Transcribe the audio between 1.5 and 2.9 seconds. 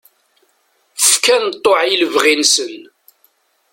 ṭṭuɛ i lebɣi-nsen.